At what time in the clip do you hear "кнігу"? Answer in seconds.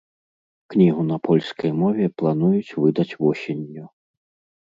0.73-1.03